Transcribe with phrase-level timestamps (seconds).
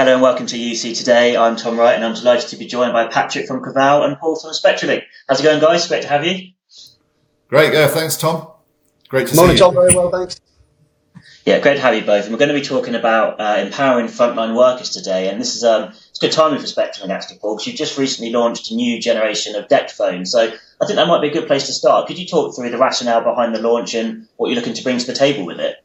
[0.00, 1.36] Hello and welcome to UC Today.
[1.36, 4.34] I'm Tom Wright and I'm delighted to be joined by Patrick from Cavell and Paul
[4.34, 5.02] from Spectralink.
[5.28, 5.88] How's it going, guys?
[5.88, 6.52] Great to have you.
[7.48, 7.74] Great.
[7.74, 8.48] Yeah, thanks, Tom.
[9.10, 9.70] Great to Morning, see you.
[9.70, 9.74] Tom.
[9.74, 10.40] Very well, thanks.
[11.44, 12.24] Yeah, great to have you both.
[12.24, 15.28] And we're going to be talking about uh, empowering frontline workers today.
[15.28, 18.32] And this is um, it's good timing for Spectralink, actually, Paul, because you've just recently
[18.32, 20.32] launched a new generation of DECT phones.
[20.32, 22.06] So I think that might be a good place to start.
[22.06, 24.96] Could you talk through the rationale behind the launch and what you're looking to bring
[24.96, 25.76] to the table with it?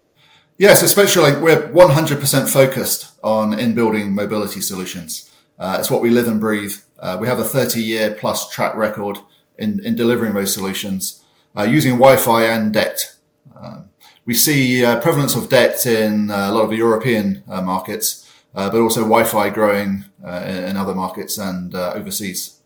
[0.57, 5.29] Yes, especially like we're 100% focused on in-building mobility solutions.
[5.59, 6.75] Uh, it's what we live and breathe.
[6.97, 9.17] Uh, we have a 30-year plus track record
[9.57, 11.23] in, in delivering those solutions
[11.57, 13.17] uh, using Wi-Fi and DECT.
[13.61, 13.89] Um,
[14.25, 18.21] we see uh, prevalence of DECT in uh, a lot of the European uh, markets,
[18.53, 22.61] but also Wi-Fi growing in, in, other markets and overseas.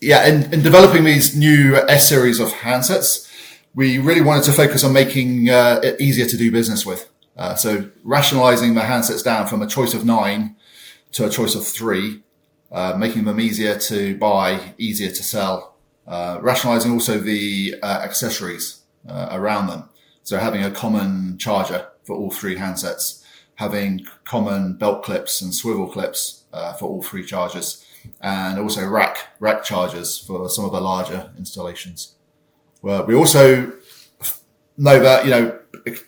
[0.00, 3.28] Yeah, in, in, developing these new S series of handsets,
[3.74, 7.08] we really wanted to focus on making it easier to do business with.
[7.36, 10.56] Uh, so rationalizing the handsets down from a choice of nine
[11.12, 12.22] to a choice of three,
[12.70, 15.76] uh, making them easier to buy, easier to sell,
[16.06, 19.88] uh, rationalizing also the uh, accessories uh, around them.
[20.22, 23.22] So having a common charger for all three handsets,
[23.56, 27.84] having common belt clips and swivel clips uh, for all three chargers,
[28.20, 32.14] and also rack rack chargers for some of the larger installations.
[32.82, 33.72] Well, we also
[34.76, 35.58] know that you know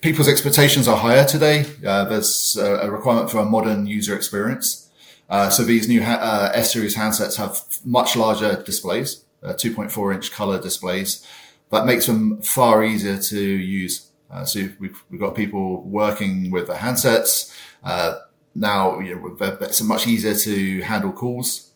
[0.00, 1.66] people's expectations are higher today.
[1.86, 4.90] Uh, there's a requirement for a modern user experience.
[5.28, 10.14] Uh, so these new ha- uh, S series handsets have much larger displays, uh, 2.4
[10.14, 11.26] inch color displays.
[11.70, 14.10] That makes them far easier to use.
[14.30, 17.52] Uh, so we've, we've got people working with the handsets.
[17.82, 18.20] Uh,
[18.54, 21.72] now you know, it's much easier to handle calls,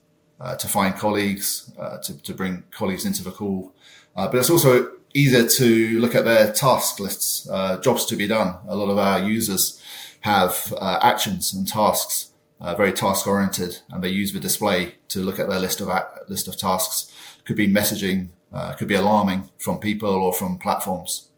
[0.59, 1.71] to find colleagues,
[2.03, 3.75] to, to bring colleagues into the call.
[4.15, 8.57] but it's also easier to look at their task lists, uh, jobs to be done.
[8.69, 9.83] A lot of our users
[10.21, 15.21] have uh, actions and tasks, uh, very task oriented, and they use the display to
[15.21, 15.89] look at their list of
[16.29, 17.13] list of tasks.
[17.45, 21.31] Could be messaging, uh, could be alarming from people or from platforms.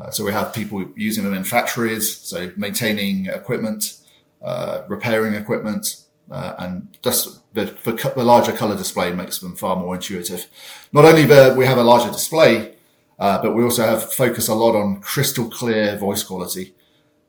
[0.00, 3.98] Uh, so we have people using them in factories, so maintaining equipment,
[4.42, 9.76] uh, repairing equipment, uh, and just the, the, the, larger color display makes them far
[9.76, 10.46] more intuitive.
[10.92, 12.76] Not only the, we have a larger display,
[13.20, 16.74] uh, but we also have focused a lot on crystal clear voice quality,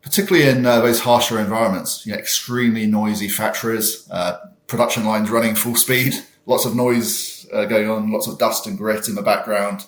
[0.02, 4.38] particularly in uh, those harsher environments, you know, extremely noisy factories, uh,
[4.68, 6.14] production lines running full speed,
[6.46, 9.86] lots of noise uh, going on, lots of dust and grit in the background.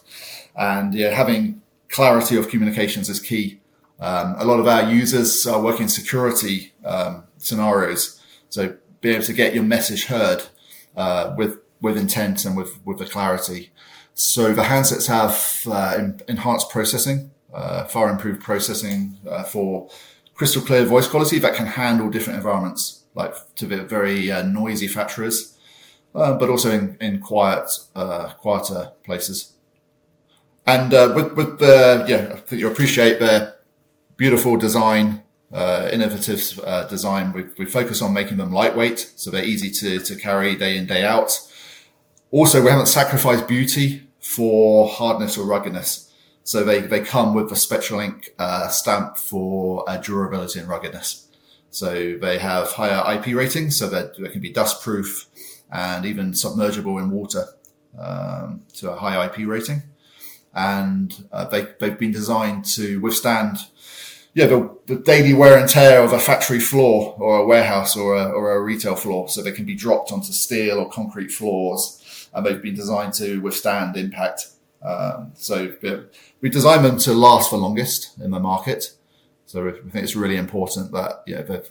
[0.55, 3.61] And yeah, having clarity of communications is key.
[3.99, 8.21] Um, a lot of our users are working security um, scenarios.
[8.49, 10.43] So be able to get your message heard
[10.97, 13.71] uh, with with intent and with with the clarity.
[14.15, 19.89] So the handsets have uh, enhanced processing, uh, far improved processing uh, for
[20.35, 24.87] crystal clear voice quality that can handle different environments, like to the very uh, noisy
[24.87, 25.57] factories,
[26.13, 29.53] uh, but also in, in quiet, uh, quieter places.
[30.65, 33.55] And with, with the, yeah, I think you appreciate the
[34.15, 36.39] beautiful design, innovative
[36.89, 37.33] design.
[37.33, 40.85] We, we focus on making them lightweight, so they're easy to, to carry day in,
[40.85, 41.37] day out
[42.33, 46.11] also, we haven't sacrificed beauty for hardness or ruggedness.
[46.43, 51.27] So they, they come with the Spectralink uh, stamp for uh, durability and ruggedness.
[51.69, 55.27] So they have higher IP ratings, so that they can be dust proof
[55.71, 57.45] and even submergible in water
[57.99, 59.83] um, to a high IP rating.
[60.55, 63.57] And uh, they, they've been designed to withstand
[64.33, 68.15] yeah, the, the, daily wear and tear of a factory floor or a warehouse or
[68.15, 69.29] a, or a retail floor.
[69.29, 72.02] So they can be dropped onto steel or concrete floors
[72.33, 74.47] and they've been designed to withstand impact.
[74.81, 75.75] Um, so
[76.41, 78.93] we design them to last for longest in the market.
[79.45, 81.63] So we think it's really important that yeah, they're,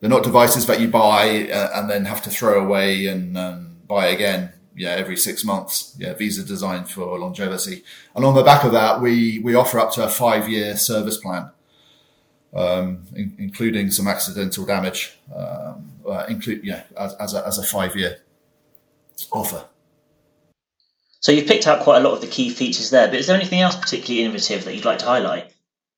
[0.00, 3.76] they're not devices that you buy uh, and then have to throw away and um,
[3.86, 4.52] buy again.
[4.78, 5.94] Yeah, every six months.
[5.98, 7.82] Yeah, these are designed for longevity.
[8.14, 11.16] And on the back of that, we we offer up to a five year service
[11.16, 11.50] plan,
[12.54, 15.16] um, in, including some accidental damage.
[15.34, 18.18] Um, uh, include yeah, as, as a, as a five year
[19.32, 19.64] offer.
[21.20, 23.36] So you've picked out quite a lot of the key features there, but is there
[23.36, 25.52] anything else particularly innovative that you'd like to highlight?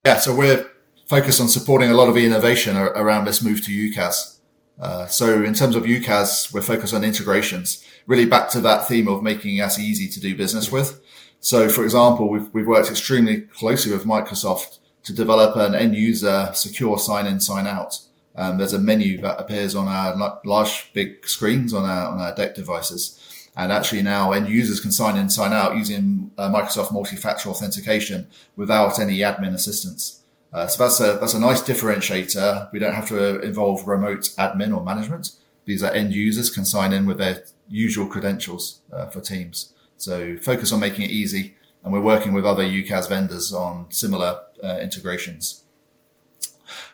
[0.05, 0.67] Yeah, so we're
[1.07, 4.39] focused on supporting a lot of innovation around this move to UCaaS.
[4.81, 9.09] Uh, so in terms of UCaaS, we're focused on integrations, really back to that theme
[9.09, 11.01] of making us easy to do business with.
[11.41, 16.51] So for example, we've, we've worked extremely closely with Microsoft to develop an end user
[16.55, 18.01] secure sign in, sign out.
[18.37, 22.33] Um, there's a menu that appears on our large, big screens on our, on our
[22.35, 23.18] DECT devices.
[23.59, 28.29] And actually now end users can sign in, sign out using uh, Microsoft multi-factor authentication
[28.57, 30.23] without any admin assistance.
[30.53, 32.73] Uh, so that's a, that's a nice differentiator.
[32.73, 35.33] We don't have to involve remote admin or management,
[35.69, 39.75] these are end users can sign in with their usual credentials uh, for Teams.
[39.99, 41.57] So focus on making it easy.
[41.85, 45.65] And we're working with other UCaaS vendors on similar uh, integrations.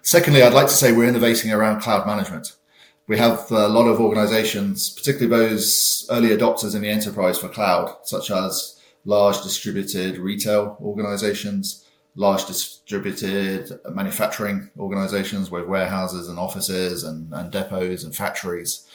[0.02, 2.56] Secondly, I'd like to say we're innovating around cloud management.
[3.06, 7.94] We have a lot of organizations, particularly those early adopters in the enterprise for cloud,
[8.04, 11.84] such as large distributed retail organizations,
[12.14, 18.86] large distributed manufacturing organizations with warehouses and offices and, and depots and factories.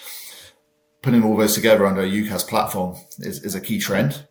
[1.04, 4.26] Putting all those together under a UCaaS platform is, is a key trend.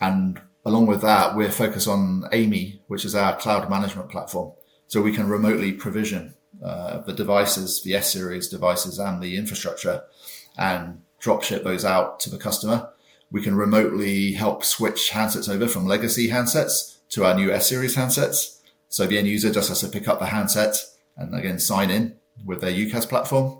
[0.00, 4.52] And along with that, we're focused on AMIE, which is our cloud management platform.
[4.88, 6.34] So we can remotely provision
[6.64, 10.04] uh, the devices, the S series devices and the infrastructure
[10.56, 12.90] and drop ship those out to the customer.
[13.30, 17.96] We can remotely help switch handsets over from legacy handsets to our new S series
[17.96, 18.58] handsets.
[18.88, 20.76] So the end user just has to pick up the handset
[21.16, 23.58] and again sign in with their UCaaS platform.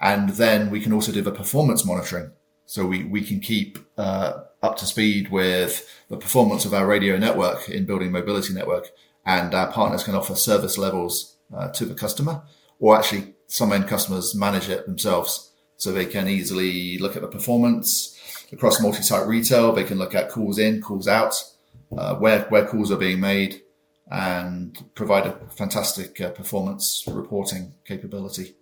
[0.00, 2.32] And then we can also do the performance monitoring.
[2.66, 7.16] So we, we can keep uh, up to speed with the performance of our radio
[7.16, 8.90] network in building mobility network
[9.24, 12.42] and our partners can offer service levels uh, to the customer,
[12.78, 15.52] or actually some end customers manage it themselves.
[15.76, 18.16] So they can easily look at the performance
[18.52, 19.72] across multi-site retail.
[19.72, 21.34] They can look at calls in, calls out,
[21.96, 23.60] uh, where where calls are being made,
[24.10, 28.54] and provide a fantastic uh, performance reporting capability.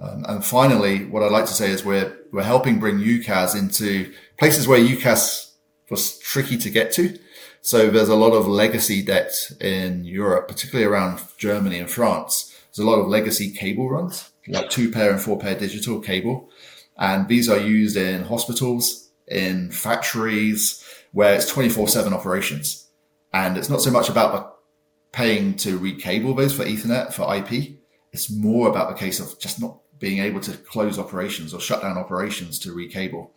[0.00, 4.12] Um, and finally, what I'd like to say is we're we're helping bring UCaaS into
[4.38, 5.52] places where UCaaS
[5.90, 7.18] was tricky to get to.
[7.60, 12.54] So there's a lot of legacy debt in Europe, particularly around Germany and France.
[12.66, 16.50] There's a lot of legacy cable runs, like two pair and four pair digital cable.
[16.96, 22.88] And these are used in hospitals, in factories, where it's 24 seven operations.
[23.32, 24.58] And it's not so much about
[25.12, 27.78] paying to recable those for Ethernet, for IP.
[28.12, 31.82] It's more about the case of just not being able to close operations or shut
[31.82, 33.32] down operations to recable.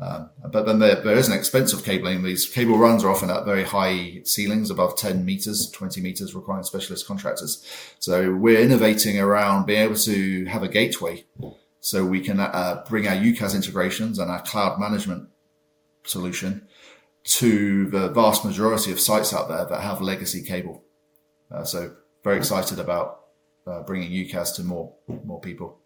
[0.00, 2.22] Um, but then there, there is an expense of cabling.
[2.22, 6.62] These cable runs are often at very high ceilings, above 10 meters, 20 meters, requiring
[6.62, 7.66] specialist contractors.
[7.98, 11.24] So we're innovating around being able to have a gateway
[11.80, 15.28] so we can uh, bring our UCaaS integrations and our cloud management
[16.04, 16.68] solution
[17.24, 20.84] to the vast majority of sites out there that have legacy cable.
[21.50, 23.26] Uh, so very excited about
[23.66, 24.94] uh, bringing UCaaS to more
[25.24, 25.78] more people.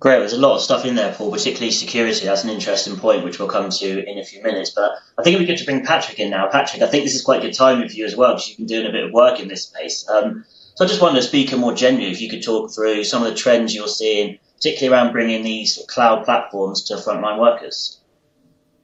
[0.00, 0.20] Great.
[0.20, 2.24] There's a lot of stuff in there, Paul, particularly security.
[2.24, 4.70] That's an interesting point, which we'll come to in a few minutes.
[4.70, 6.48] But I think it'd be good to bring Patrick in now.
[6.50, 8.56] Patrick, I think this is quite a good time for you as well, because you've
[8.56, 10.08] been doing a bit of work in this space.
[10.08, 13.28] Um, so I just wonder, speaking more generally, if you could talk through some of
[13.28, 17.99] the trends you're seeing, particularly around bringing these cloud platforms to frontline workers.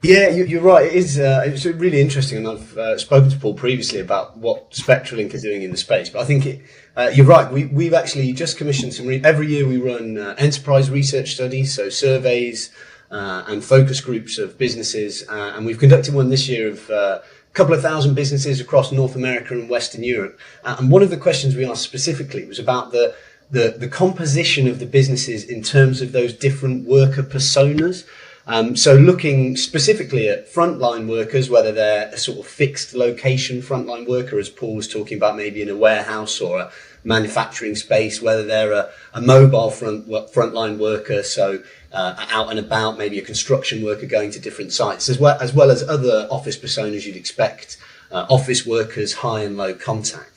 [0.07, 0.87] Yeah, you're right.
[0.87, 1.19] It is.
[1.19, 5.43] Uh, it's really interesting, and I've uh, spoken to Paul previously about what Spectralink is
[5.43, 6.11] doing in the space.
[6.11, 6.61] But I think it,
[6.97, 7.51] uh, you're right.
[7.51, 9.09] We, we've actually just commissioned some.
[9.09, 12.71] Re- every year we run uh, enterprise research studies, so surveys
[13.11, 17.25] uh, and focus groups of businesses, uh, and we've conducted one this year of a
[17.53, 20.39] couple of thousand businesses across North America and Western Europe.
[20.63, 23.13] and one of the questions we asked specifically was about the
[23.51, 28.05] the, the composition of the businesses in terms of those different worker personas.
[28.49, 34.07] Um, so looking specifically at frontline workers, whether they're a sort of fixed location frontline
[34.09, 38.45] worker, as Paul was talking about, maybe in a warehouse or a manufacturing space, whether
[38.45, 41.61] they're a, a mobile front frontline worker, so
[41.93, 45.53] uh, out and about, maybe a construction worker going to different sites, as well as
[45.53, 47.79] well as other office personas you'd expect,
[48.13, 50.36] uh, office workers, high and low contact,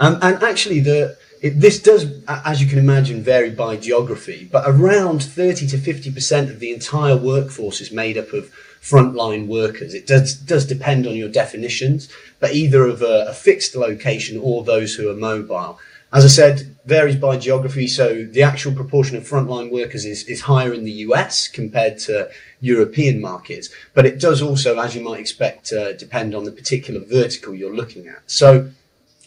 [0.00, 4.64] um, and actually the it, this does, as you can imagine, vary by geography, but
[4.66, 8.52] around 30 to 50% of the entire workforce is made up of
[8.82, 9.94] frontline workers.
[9.94, 14.64] It does, does depend on your definitions, but either of a, a fixed location or
[14.64, 15.78] those who are mobile.
[16.12, 20.42] As I said, varies by geography, so the actual proportion of frontline workers is, is
[20.42, 22.28] higher in the US compared to
[22.60, 27.00] European markets, but it does also, as you might expect, uh, depend on the particular
[27.00, 28.22] vertical you're looking at.
[28.26, 28.70] So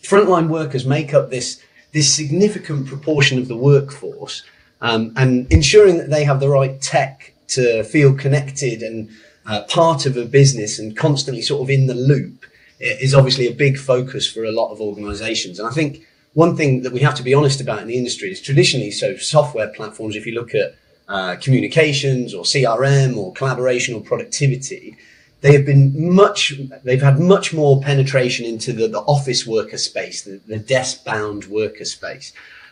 [0.04, 1.62] frontline workers make up this
[1.94, 4.44] this significant proportion of the workforce
[4.82, 9.10] um, and ensuring that they have the right tech to feel connected and
[9.46, 12.46] uh, part of a business and constantly sort of in the loop
[12.80, 15.60] is obviously a big focus for a lot of organizations.
[15.60, 18.32] And I think one thing that we have to be honest about in the industry
[18.32, 20.76] is traditionally, so software platforms, if you look at
[21.08, 24.98] uh, communications or CRM or collaboration or productivity,
[25.44, 26.54] they have been much,
[26.86, 31.46] they've had much more penetration into the, the office worker space, the, the desk bound
[31.48, 32.32] worker space.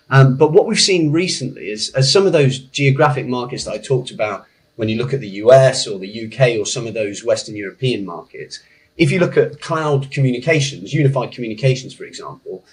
[0.10, 3.78] Um, but what we've seen recently is as some of those geographic markets that I
[3.78, 4.48] talked about,
[4.78, 8.06] when you look at the US or the UK or some of those Western European
[8.06, 8.62] markets,
[8.96, 12.64] if you look at cloud communications, unified communications, for example,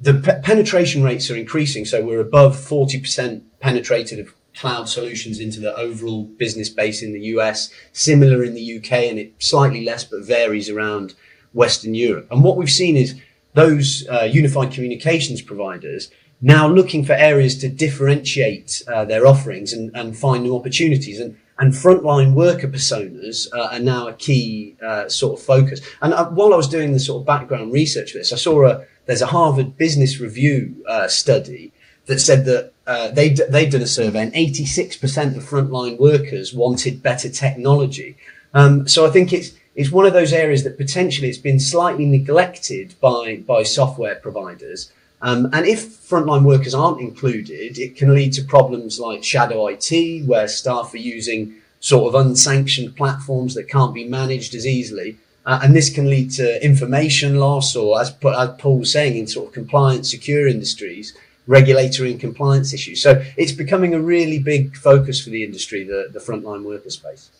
[0.00, 1.84] the pe- penetration rates are increasing.
[1.84, 4.32] So we're above 40% penetrated of
[4.62, 9.18] cloud solutions into the overall business base in the US, similar in the UK, and
[9.18, 11.14] it slightly less, but varies around
[11.52, 12.28] Western Europe.
[12.30, 13.20] And what we've seen is
[13.54, 19.90] those uh, unified communications providers now looking for areas to differentiate uh, their offerings and,
[19.96, 21.18] and, find new opportunities.
[21.18, 25.80] And, and frontline worker personas uh, are now a key uh, sort of focus.
[26.00, 28.66] And uh, while I was doing the sort of background research for this, I saw
[28.66, 31.72] a there's a Harvard Business Review uh, study
[32.06, 37.02] that said that uh, they'd, they'd done a survey and 86% of frontline workers wanted
[37.02, 38.16] better technology.
[38.54, 42.04] Um, so I think it's it's one of those areas that potentially it's been slightly
[42.04, 44.92] neglected by by software providers.
[45.22, 50.26] Um, and if frontline workers aren't included, it can lead to problems like shadow IT,
[50.26, 55.16] where staff are using sort of unsanctioned platforms that can't be managed as easily.
[55.46, 59.26] Uh, and this can lead to information loss, or as, as Paul was saying, in
[59.26, 63.02] sort of compliance, secure industries, regulatory and compliance issues.
[63.02, 67.30] So it's becoming a really big focus for the industry, the, the frontline worker space.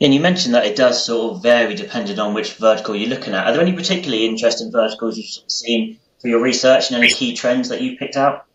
[0.00, 3.34] And you mentioned that it does sort of vary depending on which vertical you're looking
[3.34, 3.46] at.
[3.46, 7.12] Are there any particularly interesting verticals you've sort of seen for your research and any
[7.12, 8.46] key trends that you've picked out?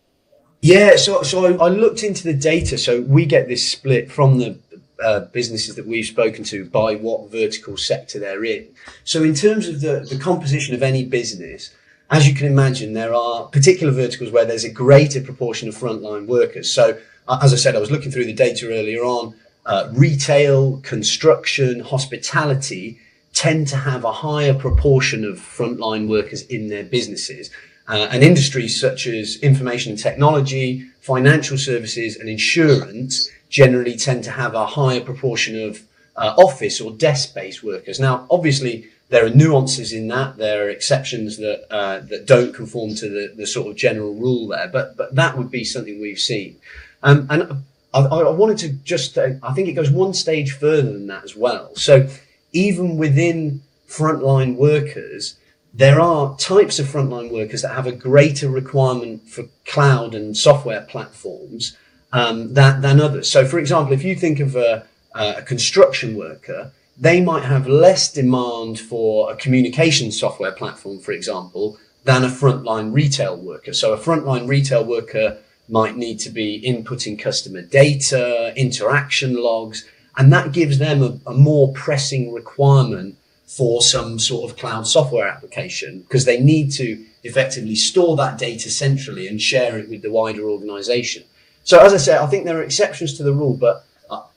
[0.62, 2.78] Yeah, so so I looked into the data.
[2.78, 4.58] So we get this split from the
[5.02, 8.68] uh, businesses that we've spoken to by what vertical sector they're in.
[9.04, 11.74] So in terms of the, the composition of any business,
[12.10, 16.26] as you can imagine, there are particular verticals where there's a greater proportion of frontline
[16.26, 16.72] workers.
[16.72, 19.34] So uh, as I said, I was looking through the data earlier on
[19.66, 22.98] uh, retail, construction, hospitality
[23.32, 27.50] tend to have a higher proportion of frontline workers in their businesses.
[27.88, 34.30] Uh, and industries such as information and technology, financial services, and insurance generally tend to
[34.30, 35.82] have a higher proportion of
[36.16, 37.98] uh, office or desk-based workers.
[38.00, 40.36] Now, obviously, there are nuances in that.
[40.36, 44.48] There are exceptions that uh, that don't conform to the, the sort of general rule
[44.48, 46.56] there, but but that would be something we've seen.
[47.02, 50.92] Um, and I, I wanted to just, uh, I think it goes one stage further
[50.92, 51.74] than that as well.
[51.76, 52.08] So
[52.52, 55.36] even within frontline workers,
[55.72, 60.82] there are types of frontline workers that have a greater requirement for cloud and software
[60.82, 61.76] platforms
[62.12, 63.30] um, that, than others.
[63.30, 68.12] So, for example, if you think of a, a construction worker, they might have less
[68.12, 73.72] demand for a communication software platform, for example, than a frontline retail worker.
[73.72, 79.86] So, a frontline retail worker might need to be inputting customer data, interaction logs,
[80.16, 85.26] and that gives them a, a more pressing requirement for some sort of cloud software
[85.28, 90.10] application because they need to effectively store that data centrally and share it with the
[90.10, 91.24] wider organization.
[91.64, 93.86] So, as I said, I think there are exceptions to the rule, but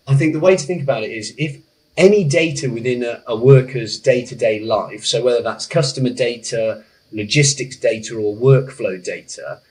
[0.08, 1.58] I think the way to think about it is if
[1.98, 6.84] any data within a, a worker's day to day life, so whether that's customer data,
[7.12, 9.62] logistics data, or workflow data,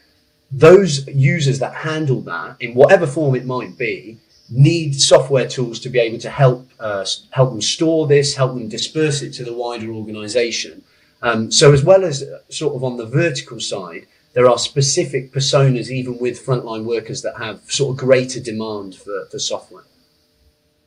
[0.51, 4.19] those users that handle that in whatever form it might be
[4.49, 8.69] need software tools to be able to help uh, help them store this, help them
[8.69, 10.83] disperse it to the wider organization.
[11.23, 15.33] Um, so as well as uh, sort of on the vertical side, there are specific
[15.33, 19.85] personas even with frontline workers that have sort of greater demand for, for software.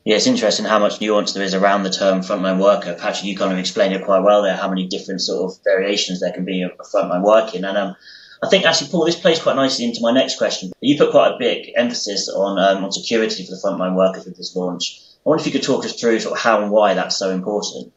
[0.09, 2.95] Yeah, it's interesting how much nuance there is around the term frontline worker.
[2.99, 6.19] Patrick, you kind of explained it quite well there, how many different sort of variations
[6.19, 7.63] there can be of frontline working.
[7.63, 7.95] And um,
[8.41, 10.71] I think actually, Paul, this plays quite nicely into my next question.
[10.81, 14.35] You put quite a big emphasis on um, on security for the frontline workers with
[14.35, 14.99] this launch.
[14.99, 17.29] I wonder if you could talk us through sort of how and why that's so
[17.29, 17.93] important.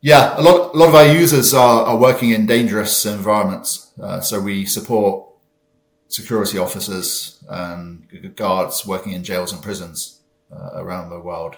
[0.00, 3.92] Yeah, a lot, a lot of our users are, are working in dangerous environments.
[4.02, 5.28] Uh, so we support
[6.08, 10.19] security officers and guards working in jails and prisons
[10.52, 11.56] uh, around the world.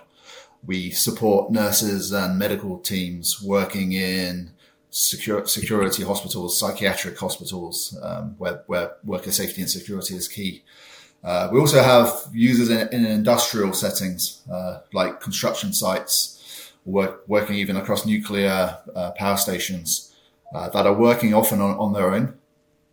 [0.64, 4.52] We support nurses and medical teams working in
[4.90, 10.62] secure, security hospitals, psychiatric hospitals, um, where, where worker safety and security is key.
[11.24, 17.56] Uh, we also have users in, in industrial settings, uh, like construction sites, work, working
[17.56, 20.14] even across nuclear uh, power stations
[20.54, 22.34] uh, that are working often on, on their own.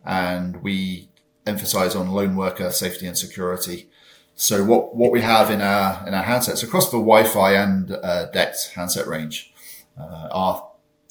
[0.04, 1.08] And we
[1.46, 3.89] emphasize on lone worker safety and security.
[4.40, 8.26] So what, what we have in our, in our handsets across the Wi-Fi and uh,
[8.74, 9.52] handset range
[10.00, 10.66] uh, are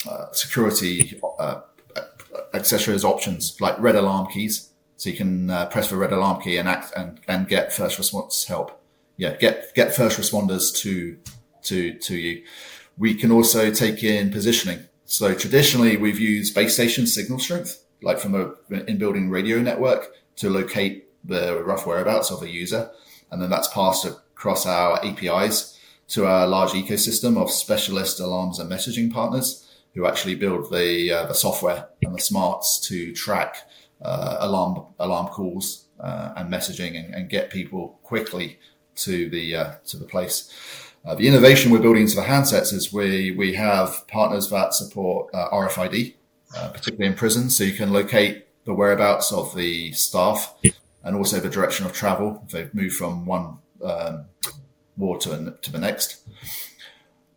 [0.09, 1.62] uh, security uh,
[2.55, 4.71] accessories options like red alarm keys.
[4.98, 8.00] So you can uh, press the red alarm key and act and, and get first
[8.00, 8.81] response help.
[9.15, 11.17] Yeah, get get first responders to
[11.63, 12.43] to to you.
[12.98, 14.79] We can also take in positioning.
[15.05, 18.53] So traditionally, we've used base station signal strength, like from a
[18.88, 22.89] in-building radio network, to locate the rough whereabouts of a user,
[23.31, 25.77] and then that's passed across our APIs
[26.09, 31.25] to our large ecosystem of specialist alarms and messaging partners who actually build the uh,
[31.25, 33.57] the software and the smarts to track
[34.01, 38.57] uh, alarm alarm calls uh, and messaging and, and, get people quickly
[38.95, 40.51] to the uh, to the place.
[41.05, 45.29] Uh, the innovation we're building into the handsets is we we have partners that support
[45.33, 46.15] uh, RFID,
[46.74, 50.55] particularly in prisons, so you can locate the whereabouts of the staff
[51.03, 54.25] and also the direction of travel they've moved from one um,
[54.98, 56.27] ward to, to the next.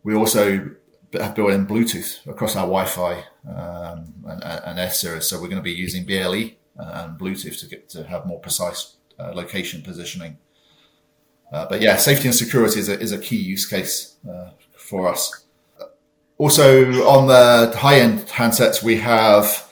[0.03, 0.69] We also
[1.13, 5.57] have built in Bluetooth across our Wi-Fi um, and, and S series, so we're going
[5.57, 10.37] to be using BLE and Bluetooth to get to have more precise uh, location positioning.
[11.51, 15.07] Uh, but yeah, safety and security is a, is a key use case uh, for
[15.07, 15.45] us.
[16.39, 19.69] Also, on the high end handsets, we have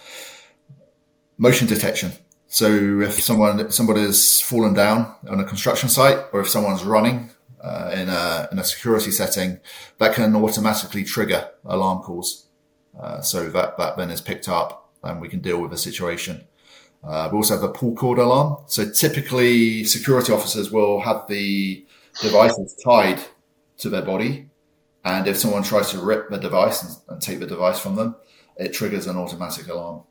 [1.38, 2.12] motion detection.
[2.54, 7.30] So if someone somebody's fallen down on a construction site, or if someone's running
[7.62, 9.62] uh, in a in a security setting,
[10.00, 12.48] that can automatically trigger alarm calls.
[13.00, 16.44] Uh, so that that then is picked up, and we can deal with the situation.
[17.02, 18.58] Uh, we also have the pull cord alarm.
[18.68, 21.86] So typically, security officers will have the
[22.22, 23.22] devices tied
[23.78, 24.50] to their body,
[25.06, 28.18] and if someone tries to rip the device and, and take the device from them,
[28.58, 30.04] it triggers an automatic alarm.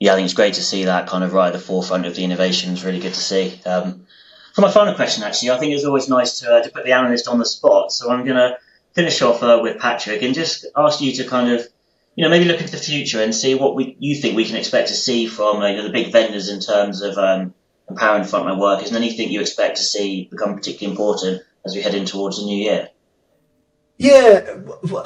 [0.00, 2.16] Yeah, I think it's great to see that kind of right at the forefront of
[2.16, 2.72] the innovation.
[2.72, 3.60] It's really good to see.
[3.64, 4.06] Um,
[4.54, 6.92] for my final question, actually, I think it's always nice to, uh, to put the
[6.92, 7.92] analyst on the spot.
[7.92, 8.58] So I'm going to
[8.94, 11.68] finish off uh, with Patrick and just ask you to kind of
[12.16, 14.56] you know, maybe look into the future and see what we you think we can
[14.56, 17.54] expect to see from uh, you know, the big vendors in terms of um,
[17.88, 21.94] empowering frontline workers, and anything you expect to see become particularly important as we head
[21.94, 22.88] in towards the new year.
[24.00, 24.56] Yeah,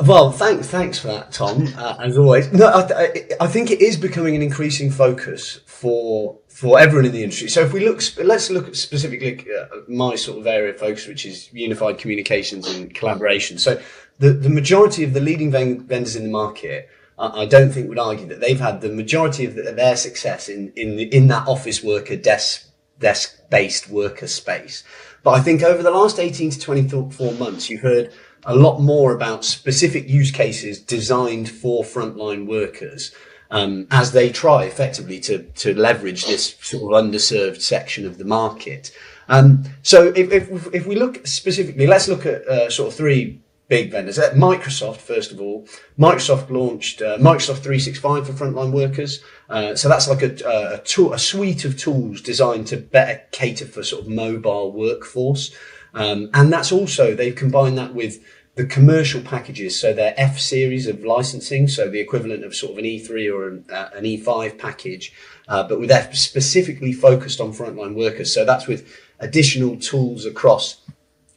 [0.07, 1.67] well, thanks, thanks for that, Tom.
[1.77, 6.79] Uh, as always, no, I, I, think it is becoming an increasing focus for for
[6.79, 7.49] everyone in the industry.
[7.49, 11.09] So if we look, let's look at specifically uh, my sort of area of focus,
[11.09, 13.59] which is unified communications and collaboration.
[13.59, 13.83] So
[14.21, 18.27] the the majority of the leading vendors in the market I don't think would argue
[18.27, 22.68] that they've had the majority of their success in in in that office worker desk
[23.01, 24.85] desk based worker space.
[25.23, 28.12] But I think over the last 18 to 24 months, you've heard
[28.46, 33.14] a lot more about specific use cases designed for frontline workers
[33.50, 38.24] um, as they try effectively to, to leverage this sort of underserved section of the
[38.24, 38.90] market.
[39.28, 43.40] Um, so if, if, if, we look specifically, let's look at uh, sort of three
[43.68, 44.18] big vendors.
[44.18, 45.66] At Microsoft, first of all,
[45.98, 49.20] Microsoft launched uh, Microsoft 365 for frontline workers.
[49.48, 53.66] Uh, so that's like a, a, tool, a suite of tools designed to better cater
[53.66, 55.54] for sort of mobile workforce.
[55.94, 58.22] Um, and that's also, they've combined that with
[58.57, 59.78] the commercial packages.
[59.80, 63.48] So their F series of licensing, so the equivalent of sort of an E3 or
[63.48, 65.12] an, uh, an E5 package,
[65.48, 68.33] uh, but with F specifically focused on frontline workers.
[68.33, 68.88] So that's with
[69.20, 70.80] additional tools across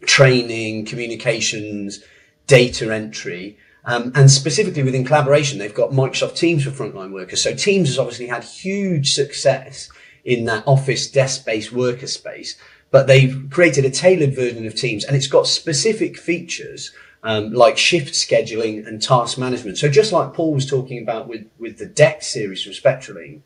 [0.06, 2.04] training, communications,
[2.46, 3.58] data entry.
[3.86, 7.42] Um, and specifically within collaboration, they've got Microsoft Teams for frontline workers.
[7.42, 9.90] So Teams has obviously had huge success
[10.26, 12.58] in that office desk-based worker space,
[12.98, 17.78] but they've created a tailored version of Teams and it's got specific features um, like
[17.78, 19.78] shift scheduling and task management.
[19.78, 23.42] So just like Paul was talking about with, with the DECT series from Spectralink,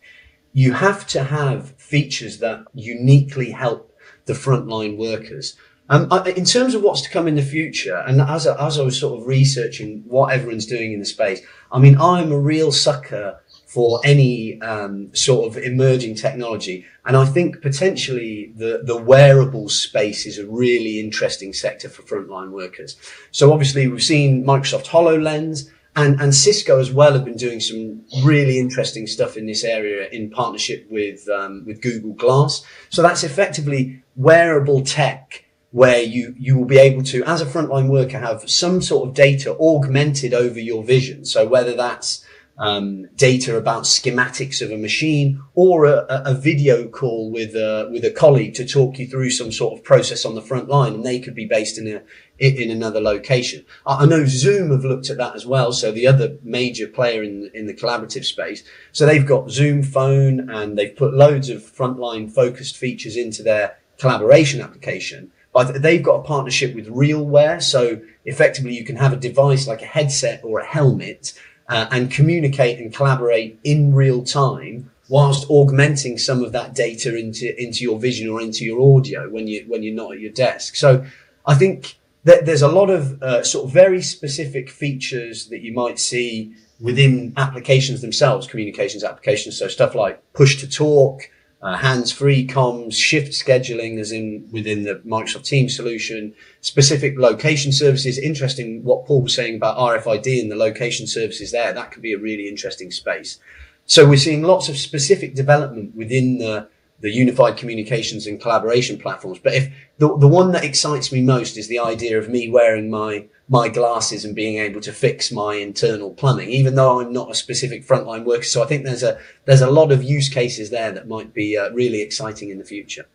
[0.53, 5.57] you have to have features that uniquely help the frontline workers.
[5.89, 8.97] Um, in terms of what's to come in the future, and as as I was
[8.97, 11.41] sort of researching what everyone's doing in the space,
[11.73, 13.41] I mean, I'm a real sucker
[13.73, 20.21] for any um, sort of emerging technology, and I think potentially the the wearable space
[20.25, 22.97] is a really interesting sector for frontline workers.
[23.31, 25.69] So obviously, we've seen Microsoft Hololens.
[25.93, 30.07] And, and Cisco as well have been doing some really interesting stuff in this area
[30.17, 32.63] in partnership with um, with Google Glass.
[32.89, 37.89] So that's effectively wearable tech where you, you will be able to, as a frontline
[37.89, 41.25] worker, have some sort of data augmented over your vision.
[41.25, 42.25] So whether that's
[42.61, 48.05] um, data about schematics of a machine or a, a, video call with a, with
[48.05, 51.03] a colleague to talk you through some sort of process on the front line and
[51.03, 52.03] they could be based in a
[52.37, 53.65] in another location.
[53.85, 55.73] I know Zoom have looked at that as well.
[55.73, 58.63] So the other major player in in the collaborative space.
[58.91, 63.77] So they've got Zoom phone and they've put loads of frontline focused features into their
[63.97, 65.31] collaboration application.
[65.51, 69.81] But they've got a partnership with RealWear, so effectively you can have a device like
[69.81, 71.33] a headset or a helmet
[71.71, 77.45] uh, and communicate and collaborate in real time whilst augmenting some of that data into
[77.61, 80.75] into your vision or into your audio when you when you're not at your desk.
[80.75, 81.05] So
[81.45, 85.73] I think that there's a lot of uh, sort of very specific features that you
[85.73, 89.57] might see within applications themselves, communications applications.
[89.57, 91.29] So stuff like push to talk,
[91.61, 98.17] uh, hands-free comms, shift scheduling, as in within the Microsoft Teams solution, specific location services.
[98.17, 101.71] Interesting what Paul was saying about RFID and the location services there.
[101.71, 103.39] That could be a really interesting space.
[103.85, 106.67] So we're seeing lots of specific development within the
[107.01, 109.39] the unified communications and collaboration platforms.
[109.39, 112.89] But if the, the one that excites me most is the idea of me wearing
[112.89, 117.31] my, my glasses and being able to fix my internal plumbing, even though I'm not
[117.31, 118.43] a specific frontline worker.
[118.43, 121.57] So I think there's a, there's a lot of use cases there that might be
[121.57, 123.07] uh, really exciting in the future.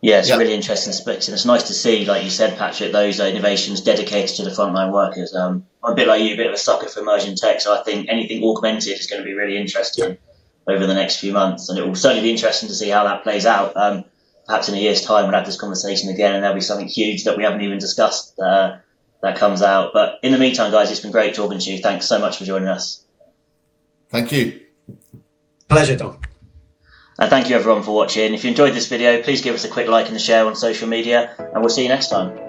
[0.00, 0.36] Yeah, it's yep.
[0.36, 3.80] a really interesting split, and it's nice to see, like you said, Patrick, those innovations
[3.80, 5.34] dedicated to the frontline workers.
[5.34, 7.74] Um, I'm a bit like you, a bit of a sucker for emerging tech, so
[7.74, 10.18] I think anything augmented is going to be really interesting
[10.66, 13.22] over the next few months, and it will certainly be interesting to see how that
[13.22, 13.76] plays out.
[13.76, 14.04] Um,
[14.46, 17.24] perhaps in a year's time, we'll have this conversation again, and there'll be something huge
[17.24, 18.78] that we haven't even discussed uh,
[19.22, 19.92] that comes out.
[19.92, 21.78] But in the meantime, guys, it's been great talking to you.
[21.78, 23.04] Thanks so much for joining us.
[24.08, 24.60] Thank you.
[25.68, 26.18] Pleasure, Don.
[27.18, 28.34] And thank you everyone for watching.
[28.34, 30.56] If you enjoyed this video, please give us a quick like and a share on
[30.56, 32.43] social media, and we'll see you next time.